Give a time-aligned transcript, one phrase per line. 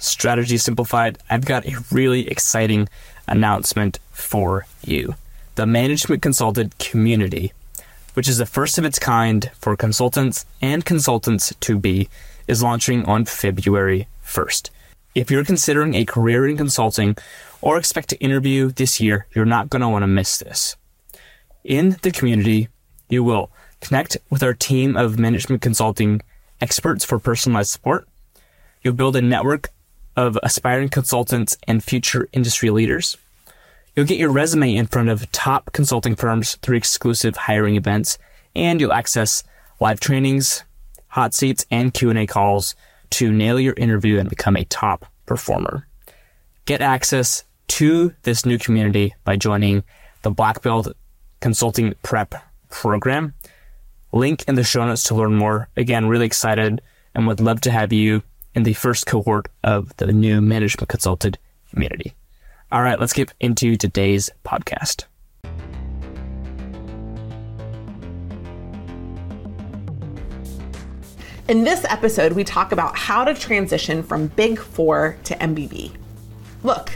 [0.00, 2.88] Strategy Simplified, I've got a really exciting
[3.28, 5.14] announcement for you.
[5.56, 7.52] The Management Consulted Community,
[8.14, 12.08] which is the first of its kind for consultants and consultants to be,
[12.48, 14.70] is launching on February 1st.
[15.14, 17.14] If you're considering a career in consulting
[17.60, 20.76] or expect to interview this year, you're not going to want to miss this.
[21.62, 22.68] In the community,
[23.10, 23.50] you will
[23.82, 26.22] connect with our team of management consulting
[26.58, 28.08] experts for personalized support.
[28.82, 29.68] You'll build a network
[30.16, 33.16] of aspiring consultants and future industry leaders.
[33.94, 38.18] You'll get your resume in front of top consulting firms through exclusive hiring events,
[38.54, 39.42] and you'll access
[39.80, 40.64] live trainings,
[41.08, 42.74] hot seats, and Q&A calls
[43.10, 45.86] to nail your interview and become a top performer.
[46.64, 49.82] Get access to this new community by joining
[50.22, 50.88] the Black Belt
[51.40, 52.34] Consulting Prep
[52.68, 53.34] program.
[54.12, 55.68] Link in the show notes to learn more.
[55.76, 56.80] Again, really excited
[57.14, 58.22] and would love to have you
[58.54, 61.38] in the first cohort of the new management consulted
[61.70, 62.14] community.
[62.72, 65.04] All right, let's get into today's podcast.
[71.48, 75.90] In this episode, we talk about how to transition from Big Four to MBB.
[76.62, 76.92] Look,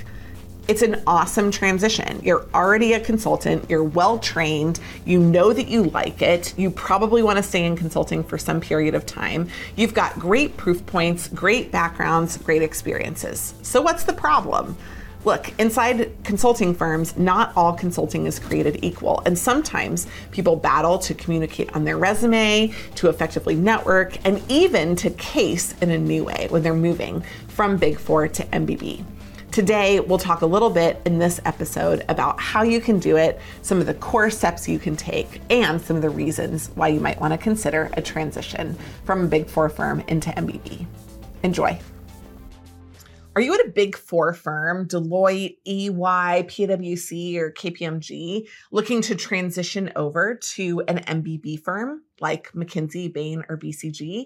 [0.67, 2.21] it's an awesome transition.
[2.23, 7.23] You're already a consultant, you're well trained, you know that you like it, you probably
[7.23, 9.49] want to stay in consulting for some period of time.
[9.77, 13.55] You've got great proof points, great backgrounds, great experiences.
[13.63, 14.77] So, what's the problem?
[15.25, 19.23] Look, inside consulting firms, not all consulting is created equal.
[19.25, 25.09] And sometimes people battle to communicate on their resume, to effectively network, and even to
[25.11, 29.03] case in a new way when they're moving from Big Four to MBB.
[29.55, 33.41] Today, we'll talk a little bit in this episode about how you can do it,
[33.63, 36.99] some of the core steps you can take, and some of the reasons why you
[36.99, 40.85] might want to consider a transition from a big four firm into MBB.
[41.45, 41.79] Enjoy.
[43.37, 49.93] Are you at a big four firm, Deloitte, EY, PwC, or KPMG, looking to transition
[49.95, 54.25] over to an MBB firm like McKinsey, Bain, or BCG?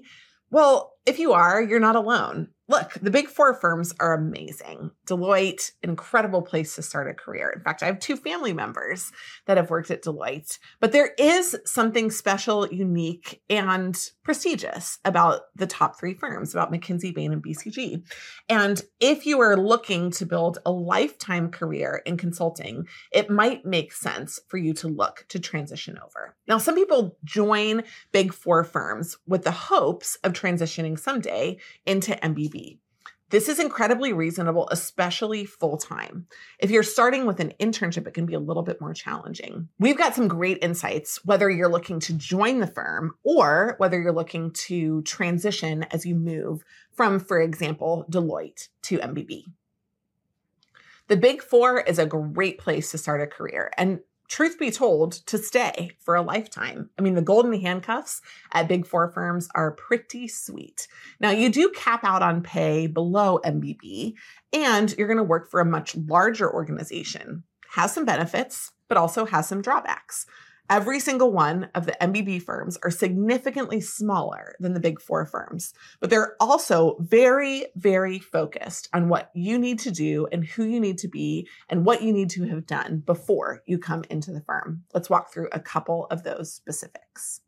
[0.50, 2.48] Well, if you are, you're not alone.
[2.70, 4.90] Look, the big four firms are amazing.
[5.06, 7.50] Deloitte, incredible place to start a career.
[7.56, 9.10] In fact, I have two family members
[9.46, 10.58] that have worked at Deloitte.
[10.78, 17.14] But there is something special, unique, and prestigious about the top three firms, about McKinsey,
[17.14, 18.02] Bain, and BCG.
[18.50, 23.94] And if you are looking to build a lifetime career in consulting, it might make
[23.94, 26.36] sense for you to look to transition over.
[26.46, 32.78] Now, some people join big four firms with the hopes of transitioning someday into MBB
[33.30, 36.26] this is incredibly reasonable, especially full time.
[36.58, 39.68] If you're starting with an internship, it can be a little bit more challenging.
[39.78, 44.12] We've got some great insights, whether you're looking to join the firm or whether you're
[44.12, 49.44] looking to transition as you move from, for example, Deloitte to MBB.
[51.08, 53.70] The Big Four is a great place to start a career.
[53.76, 56.90] And truth be told, to stay for a lifetime.
[56.98, 58.20] I mean, the golden handcuffs
[58.52, 60.86] at big four firms are pretty sweet.
[61.18, 64.14] Now, you do cap out on pay below MBB,
[64.52, 67.42] and you're going to work for a much larger organization.
[67.72, 70.26] Has some benefits, but also has some drawbacks.
[70.70, 75.72] Every single one of the MBB firms are significantly smaller than the big four firms,
[75.98, 80.78] but they're also very, very focused on what you need to do and who you
[80.78, 84.42] need to be and what you need to have done before you come into the
[84.42, 84.84] firm.
[84.92, 87.40] Let's walk through a couple of those specifics.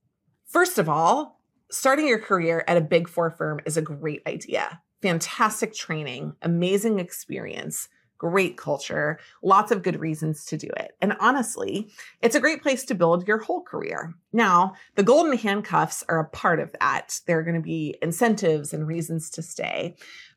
[0.47, 4.81] First of all, starting your career at a big four firm is a great idea.
[5.03, 10.93] Fantastic training, amazing experience great culture, lots of good reasons to do it.
[11.01, 14.15] And honestly, it's a great place to build your whole career.
[14.31, 17.19] Now, the golden handcuffs are a part of that.
[17.27, 19.97] There are going to be incentives and reasons to stay,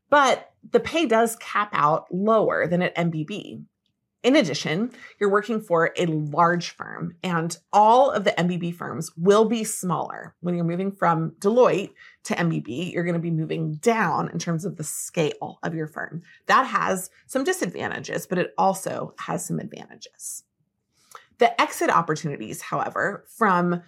[0.09, 3.65] but the pay does cap out lower than at MBB.
[4.23, 9.43] In addition, you're working for a large firm, and all of the MBB firms will
[9.43, 10.33] be smaller.
[10.39, 11.91] When you're moving from Deloitte
[12.23, 15.87] to MBB, you're going to be moving down in terms of the scale of your
[15.87, 16.21] firm.
[16.45, 20.43] That has some disadvantages, but it also has some advantages.
[21.39, 23.81] The exit opportunities, however, from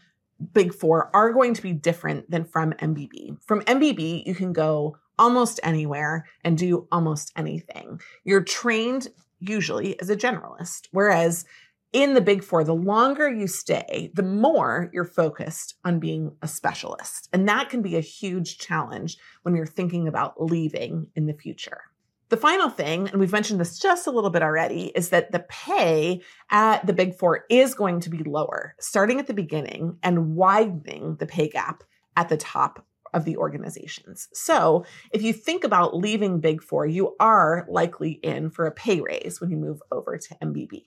[0.52, 3.42] Big Four are going to be different than from MBB.
[3.42, 8.02] From MBB, you can go almost anywhere and do almost anything.
[8.26, 9.08] You're trained
[9.40, 10.88] usually as a generalist.
[10.92, 11.46] Whereas
[11.94, 16.48] in the big four, the longer you stay, the more you're focused on being a
[16.48, 17.30] specialist.
[17.32, 21.84] And that can be a huge challenge when you're thinking about leaving in the future.
[22.30, 25.46] The final thing, and we've mentioned this just a little bit already, is that the
[25.48, 30.36] pay at the big four is going to be lower, starting at the beginning and
[30.36, 31.84] widening the pay gap
[32.18, 32.86] at the top
[33.16, 34.28] of the organizations.
[34.34, 39.02] So if you think about leaving Big Four, you are likely in for a pay
[39.02, 40.84] raise when you move over to MBB.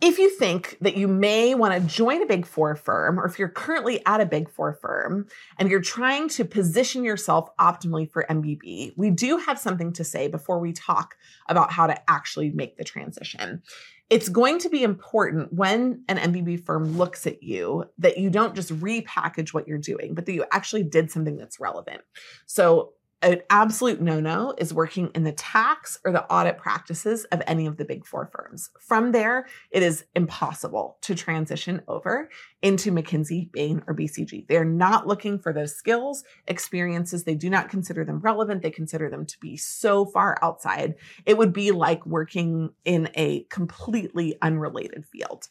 [0.00, 3.38] If you think that you may want to join a big four firm, or if
[3.38, 5.28] you're currently at a big four firm
[5.58, 10.26] and you're trying to position yourself optimally for MBB, we do have something to say
[10.26, 11.14] before we talk
[11.48, 13.62] about how to actually make the transition
[14.12, 18.54] it's going to be important when an MBB firm looks at you that you don't
[18.54, 22.02] just repackage what you're doing, but that you actually did something that's relevant.
[22.44, 22.92] So
[23.22, 27.66] an absolute no no is working in the tax or the audit practices of any
[27.66, 28.70] of the big four firms.
[28.80, 32.28] From there, it is impossible to transition over
[32.62, 34.48] into McKinsey, Bain, or BCG.
[34.48, 37.24] They're not looking for those skills, experiences.
[37.24, 38.62] They do not consider them relevant.
[38.62, 40.96] They consider them to be so far outside.
[41.24, 45.48] It would be like working in a completely unrelated field.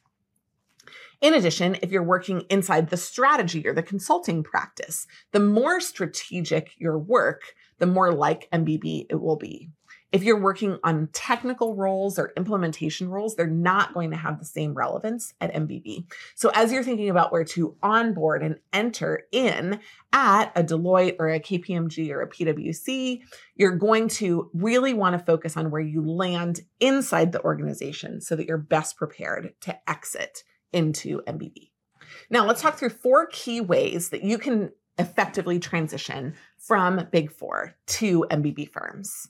[1.21, 6.71] In addition, if you're working inside the strategy or the consulting practice, the more strategic
[6.79, 9.69] your work, the more like MBB it will be.
[10.11, 14.45] If you're working on technical roles or implementation roles, they're not going to have the
[14.45, 16.05] same relevance at MBB.
[16.35, 19.79] So as you're thinking about where to onboard and enter in
[20.11, 23.21] at a Deloitte or a KPMG or a PwC,
[23.55, 28.35] you're going to really want to focus on where you land inside the organization so
[28.35, 31.69] that you're best prepared to exit into MBB.
[32.29, 37.75] Now, let's talk through four key ways that you can effectively transition from Big Four
[37.87, 39.27] to MBB firms.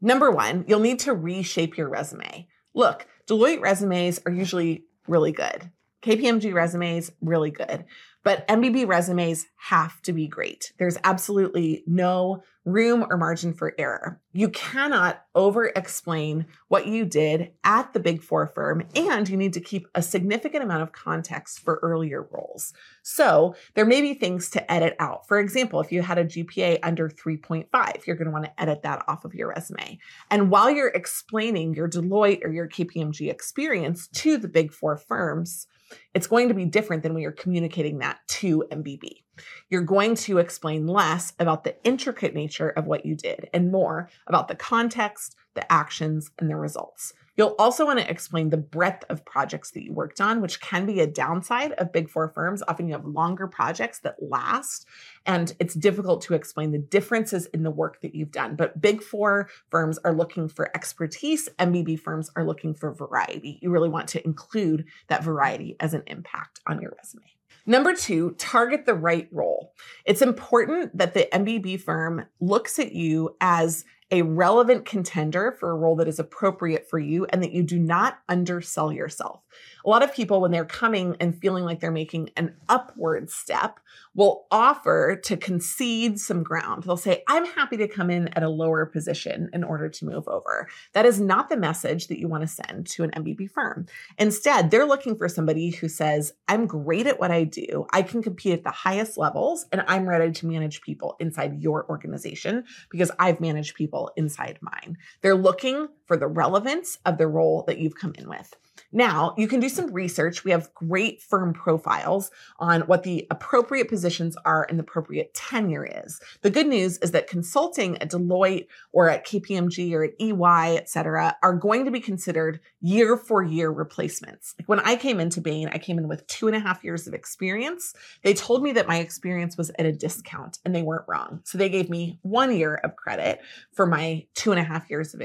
[0.00, 2.48] Number one, you'll need to reshape your resume.
[2.74, 5.70] Look, Deloitte resumes are usually really good.
[6.02, 7.84] KPMG resumes, really good.
[8.22, 10.72] But MBB resumes have to be great.
[10.78, 14.20] There's absolutely no room or margin for error.
[14.32, 19.54] You cannot over explain what you did at the big four firm, and you need
[19.54, 22.74] to keep a significant amount of context for earlier roles.
[23.02, 25.26] So there may be things to edit out.
[25.26, 28.82] For example, if you had a GPA under 3.5, you're going to want to edit
[28.82, 29.98] that off of your resume.
[30.30, 35.66] And while you're explaining your Deloitte or your KPMG experience to the big four firms,
[36.14, 39.22] it's going to be different than when you're communicating that to MBB.
[39.68, 44.08] You're going to explain less about the intricate nature of what you did and more
[44.26, 47.14] about the context, the actions, and the results.
[47.36, 50.84] You'll also want to explain the breadth of projects that you worked on, which can
[50.84, 52.62] be a downside of big four firms.
[52.68, 54.86] Often you have longer projects that last,
[55.24, 58.56] and it's difficult to explain the differences in the work that you've done.
[58.56, 63.58] But big four firms are looking for expertise, MBB firms are looking for variety.
[63.62, 67.39] You really want to include that variety as an impact on your resume.
[67.66, 69.74] Number two, target the right role.
[70.04, 75.76] It's important that the MBB firm looks at you as a relevant contender for a
[75.76, 79.42] role that is appropriate for you and that you do not undersell yourself.
[79.84, 83.80] A lot of people, when they're coming and feeling like they're making an upward step,
[84.14, 86.82] will offer to concede some ground.
[86.82, 90.26] They'll say, I'm happy to come in at a lower position in order to move
[90.28, 90.68] over.
[90.92, 93.86] That is not the message that you want to send to an MBB firm.
[94.18, 97.86] Instead, they're looking for somebody who says, I'm great at what I do.
[97.92, 101.88] I can compete at the highest levels and I'm ready to manage people inside your
[101.88, 104.96] organization because I've managed people inside mine.
[105.20, 108.56] They're looking for the relevance of the role that you've come in with.
[108.92, 110.44] Now, you can do some research.
[110.44, 115.86] We have great firm profiles on what the appropriate positions are and the appropriate tenure
[116.04, 116.20] is.
[116.42, 120.88] The good news is that consulting at Deloitte or at KPMG or at EY, et
[120.88, 124.54] cetera, are going to be considered year for year replacements.
[124.58, 127.06] Like when I came into Bain, I came in with two and a half years
[127.06, 127.94] of experience.
[128.22, 131.42] They told me that my experience was at a discount and they weren't wrong.
[131.44, 133.40] So they gave me one year of credit
[133.72, 135.20] for my two and a half years of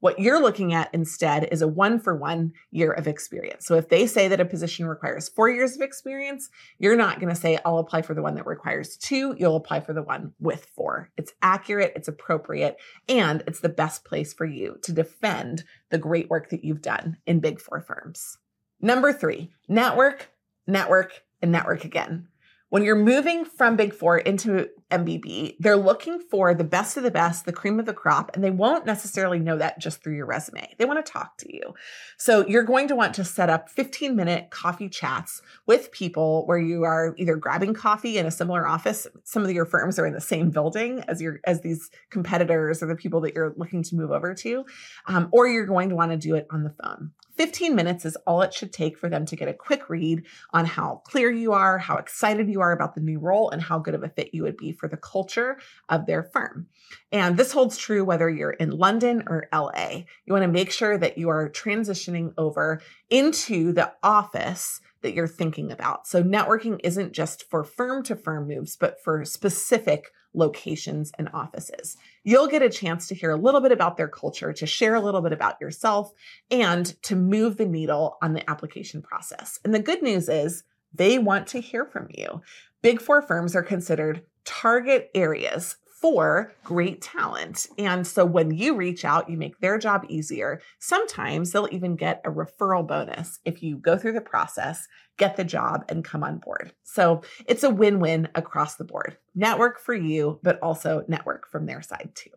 [0.00, 3.66] What you're looking at instead is a one for one year of experience.
[3.66, 7.34] So if they say that a position requires four years of experience, you're not going
[7.34, 9.34] to say, I'll apply for the one that requires two.
[9.38, 11.10] You'll apply for the one with four.
[11.16, 12.76] It's accurate, it's appropriate,
[13.08, 17.18] and it's the best place for you to defend the great work that you've done
[17.26, 18.38] in big four firms.
[18.80, 20.30] Number three, network,
[20.66, 22.28] network, and network again.
[22.72, 27.10] When you're moving from Big Four into MBB, they're looking for the best of the
[27.10, 30.24] best, the cream of the crop, and they won't necessarily know that just through your
[30.24, 30.74] resume.
[30.78, 31.74] They want to talk to you.
[32.16, 36.56] So you're going to want to set up 15 minute coffee chats with people where
[36.56, 39.06] you are either grabbing coffee in a similar office.
[39.22, 42.86] Some of your firms are in the same building as your as these competitors or
[42.86, 44.64] the people that you're looking to move over to,
[45.08, 47.10] um, or you're going to want to do it on the phone.
[47.36, 50.64] 15 minutes is all it should take for them to get a quick read on
[50.64, 53.94] how clear you are, how excited you are about the new role, and how good
[53.94, 55.58] of a fit you would be for the culture
[55.88, 56.66] of their firm.
[57.10, 60.02] And this holds true whether you're in London or LA.
[60.24, 65.28] You want to make sure that you are transitioning over into the office that you're
[65.28, 66.06] thinking about.
[66.06, 71.96] So, networking isn't just for firm to firm moves, but for specific locations and offices.
[72.24, 75.00] You'll get a chance to hear a little bit about their culture, to share a
[75.00, 76.12] little bit about yourself,
[76.50, 79.58] and to move the needle on the application process.
[79.64, 82.42] And the good news is they want to hear from you.
[82.82, 87.68] Big four firms are considered target areas for great talent.
[87.78, 90.60] And so when you reach out, you make their job easier.
[90.80, 95.44] Sometimes they'll even get a referral bonus if you go through the process, get the
[95.44, 96.74] job, and come on board.
[96.82, 99.16] So it's a win win across the board.
[99.36, 102.30] Network for you, but also network from their side too.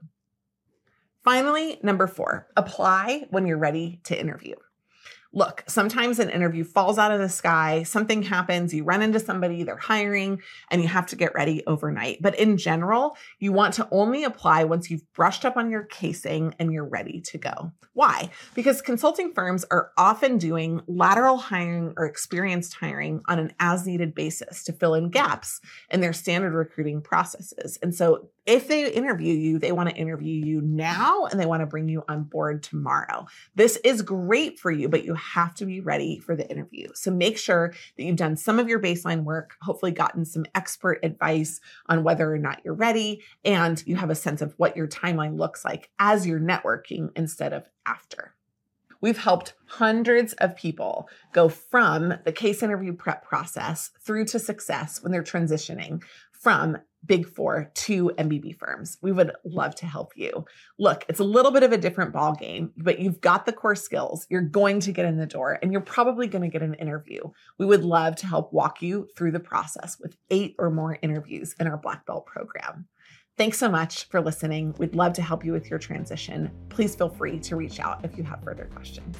[1.23, 4.53] Finally, number four, apply when you're ready to interview
[5.35, 9.63] look, sometimes an interview falls out of the sky, something happens, you run into somebody,
[9.63, 12.21] they're hiring, and you have to get ready overnight.
[12.21, 16.55] But in general, you want to only apply once you've brushed up on your casing
[16.57, 17.73] and you're ready to go.
[17.93, 18.29] Why?
[18.55, 24.15] Because consulting firms are often doing lateral hiring or experienced hiring on an as needed
[24.15, 27.77] basis to fill in gaps in their standard recruiting processes.
[27.81, 31.61] And so if they interview you, they want to interview you now and they want
[31.61, 33.25] to bring you on board tomorrow.
[33.55, 36.89] This is great for you, but you have to be ready for the interview.
[36.93, 40.99] So make sure that you've done some of your baseline work, hopefully gotten some expert
[41.01, 44.87] advice on whether or not you're ready, and you have a sense of what your
[44.87, 48.35] timeline looks like as you're networking instead of after.
[49.01, 55.01] We've helped hundreds of people go from the case interview prep process through to success
[55.01, 58.97] when they're transitioning from big four to MBB firms.
[59.01, 60.45] We would love to help you.
[60.79, 63.75] Look, it's a little bit of a different ball game, but you've got the core
[63.75, 64.25] skills.
[64.29, 67.21] You're going to get in the door and you're probably going to get an interview.
[67.57, 71.55] We would love to help walk you through the process with eight or more interviews
[71.59, 72.87] in our Black Belt program.
[73.37, 74.73] Thanks so much for listening.
[74.77, 76.49] We'd love to help you with your transition.
[76.69, 79.17] Please feel free to reach out if you have further questions.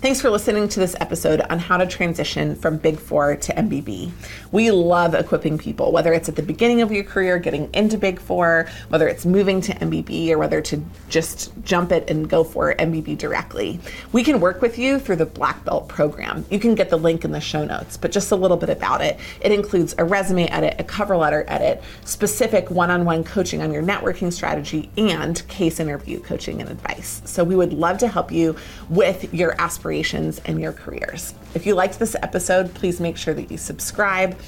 [0.00, 4.12] Thanks for listening to this episode on how to transition from Big Four to MBB.
[4.52, 8.20] We love equipping people, whether it's at the beginning of your career, getting into Big
[8.20, 12.74] Four, whether it's moving to MBB, or whether to just jump it and go for
[12.74, 13.80] MBB directly.
[14.12, 16.46] We can work with you through the Black Belt program.
[16.48, 19.00] You can get the link in the show notes, but just a little bit about
[19.00, 19.18] it.
[19.40, 23.72] It includes a resume edit, a cover letter edit, specific one on one coaching on
[23.72, 27.20] your networking strategy, and case interview coaching and advice.
[27.24, 28.54] So we would love to help you
[28.88, 31.34] with your aspirations aspirations and your careers.
[31.54, 34.38] If you liked this episode, please make sure that you subscribe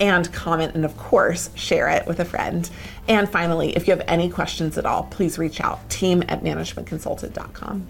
[0.00, 2.68] and comment, and of course, share it with a friend.
[3.06, 7.86] And finally, if you have any questions at all, please reach out team at managementconsulted.com.